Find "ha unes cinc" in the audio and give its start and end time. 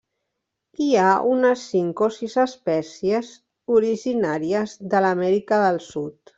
1.01-2.01